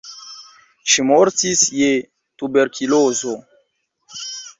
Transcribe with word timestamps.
Ŝi 0.93 1.03
mortis 1.09 1.61
je 1.79 1.89
tuberkulozo. 2.43 3.35